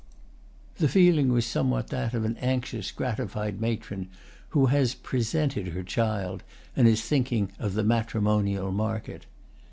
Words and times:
The 0.77 0.87
feeling 0.87 1.31
was 1.31 1.45
somewhat 1.45 1.89
that 1.89 2.15
of 2.15 2.25
an 2.25 2.35
anxious, 2.37 2.91
gratified 2.91 3.61
matron 3.61 4.07
who 4.49 4.65
has 4.65 4.95
"presented" 4.95 5.67
her 5.67 5.83
child 5.83 6.41
and 6.75 6.87
is 6.87 7.03
thinking 7.03 7.51
of 7.59 7.75
the 7.75 7.83
matrimonial 7.83 8.71
market. 8.71 9.27